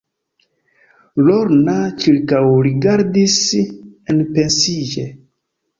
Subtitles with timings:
[1.27, 3.39] Lorna ĉirkaŭrigardis
[4.17, 5.11] enpensiĝe.